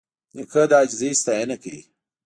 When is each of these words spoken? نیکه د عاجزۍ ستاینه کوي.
نیکه 0.35 0.63
د 0.69 0.71
عاجزۍ 0.77 1.11
ستاینه 1.21 1.55
کوي. 1.63 1.81